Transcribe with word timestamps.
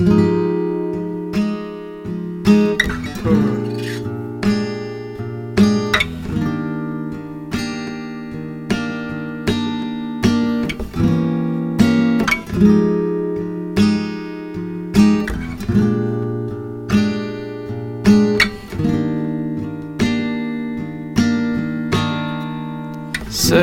Said 0.00 0.08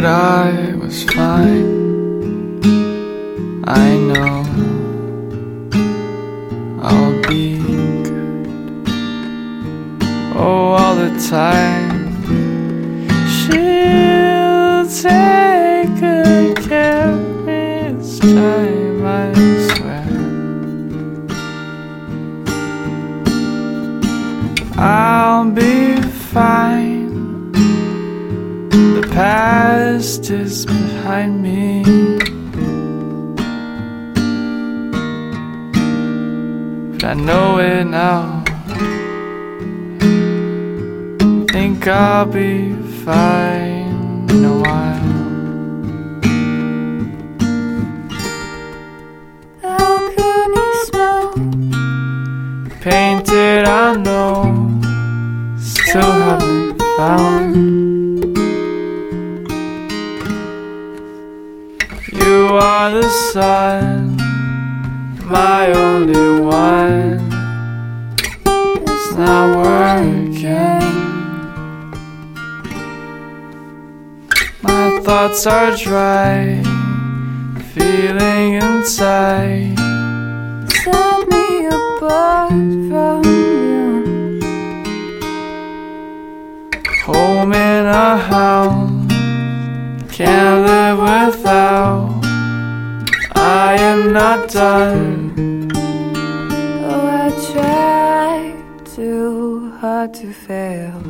I 0.05 0.75
was 0.75 1.03
fine. 1.03 2.61
I 3.65 3.97
know 3.97 4.76
the 11.09 11.29
time. 11.29 12.07
She'll 13.35 14.83
take 15.01 15.99
good 15.99 16.57
care 16.67 17.09
of 17.09 17.45
me 17.45 17.93
this 17.93 18.19
time, 18.19 19.05
I 19.05 19.33
swear. 19.73 20.07
I'll 24.77 25.49
be 25.51 26.01
fine. 26.33 27.51
The 28.71 29.07
past 29.11 30.29
is 30.29 30.65
behind 30.65 31.41
me. 31.41 31.83
But 36.91 37.03
I 37.03 37.13
know 37.13 37.59
it 37.59 37.85
now. 37.85 38.46
Think 41.77 41.89
I'll 41.89 42.25
be 42.25 42.73
fine 43.05 44.27
in 44.31 44.45
a 44.45 44.55
while. 44.63 45.17
balcony 49.61 50.67
smoke. 50.85 51.35
Painted, 52.81 53.65
I 53.67 53.95
know. 53.95 54.71
Still 55.59 56.01
haven't 56.01 56.81
found. 56.97 58.37
You 62.11 62.57
are 62.57 62.89
the 62.89 63.07
sun, 63.33 64.17
my 65.29 65.71
only 65.73 66.41
one. 66.41 67.21
It's 68.47 69.13
not 69.13 69.57
working. 69.57 70.16
Thoughts 75.07 75.47
are 75.47 75.71
dry, 75.77 76.61
feeling 77.73 78.55
inside. 78.55 79.79
Set 80.83 81.29
me 81.29 81.65
apart 81.67 82.49
from 82.89 83.23
you. 83.23 84.41
Home 87.05 87.53
in 87.53 87.85
a 87.85 88.17
house, 88.17 89.07
can't 90.11 90.65
live 90.67 90.99
without. 90.99 92.19
I 93.33 93.77
am 93.79 94.11
not 94.11 94.49
done. 94.49 95.71
Oh, 96.83 97.07
I 97.23 97.29
try 97.53 98.35
too 98.83 99.71
hard 99.79 100.13
to 100.15 100.33
fail. 100.33 101.01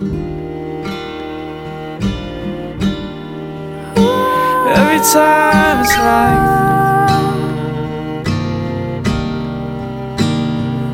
Every 4.98 5.14
time 5.14 5.80
it's 5.82 5.96
like 6.10 7.48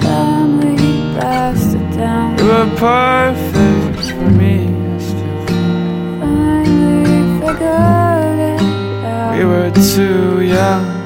Family 0.01 0.75
blasted 1.13 1.89
down. 1.97 2.37
you 2.37 2.45
were 2.45 2.69
perfect 2.75 4.11
for 4.11 4.29
me. 4.29 4.67
I 4.67 4.97
still 4.99 5.45
Finally 6.19 7.39
figured 7.39 8.39
it 8.39 9.05
out. 9.05 9.37
we 9.37 9.45
were 9.45 9.71
too 9.71 10.41
young. 10.41 11.02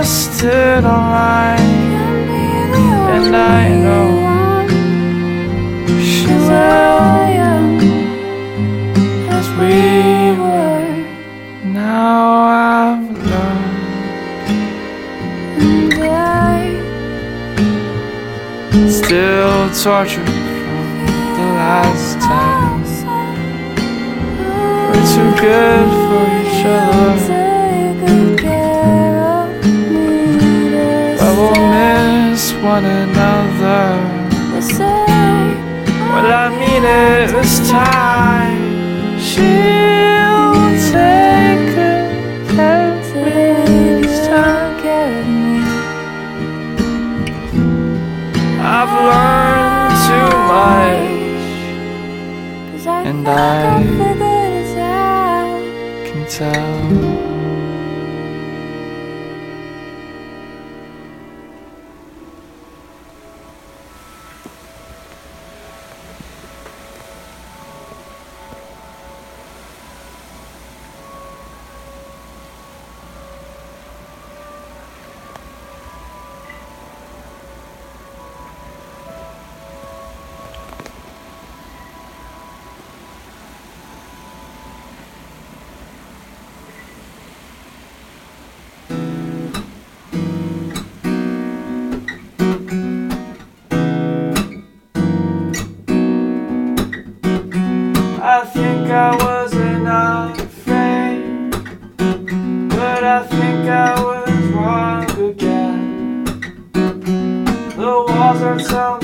Manifested 0.00 0.84
online. 0.86 1.60
And 3.12 3.36
I 3.36 3.68
know 3.68 4.08
she 6.00 6.24
will. 6.24 7.00
As 9.28 9.46
we 9.60 10.32
were, 10.40 10.88
Now 11.66 12.18
I've 12.48 13.10
learned 13.28 13.92
and 15.60 16.02
I 16.02 16.80
still 18.88 19.68
tortured 19.84 20.24
from 20.24 20.88
the 21.36 21.46
last 21.60 22.10
time. 22.20 22.80
We're 24.88 25.08
too 25.14 25.30
good 25.42 25.88
for 26.08 26.24
each 26.40 26.64
other. 26.64 27.39
One 32.62 32.84
another. 32.84 33.82
They 34.52 34.60
say 34.60 35.06
Well, 36.12 36.26
I 36.26 36.48
mean 36.60 36.84
it 36.84 37.30
this 37.32 37.70
time. 37.70 38.58
She'll 39.18 40.54
take 40.92 41.74
of 41.76 42.52
me 42.56 44.12
time. 44.28 44.72
good 44.72 44.82
care 44.82 45.20
of 45.20 45.26
me. 45.26 45.56
I've 48.76 48.94
learned 49.08 49.94
too 50.08 50.30
much, 50.52 51.54
And 53.06 53.20
I 53.28 53.30
I- 53.32 53.82
figured 53.82 54.20
it 54.20 54.78
out. 54.78 55.62
can 56.06 56.20
tell. 56.38 56.78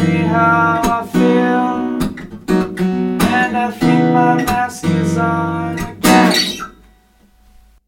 Me 0.07 0.19
how 0.19 0.86